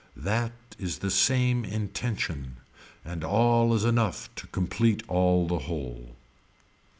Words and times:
That 0.17 0.53
is 0.79 0.95
some 1.13 1.63
intention 1.63 2.57
and 3.05 3.23
all 3.23 3.71
is 3.75 3.85
enough 3.85 4.33
to 4.37 4.47
complete 4.47 5.03
all 5.07 5.47
the 5.47 5.59
whole. 5.59 6.15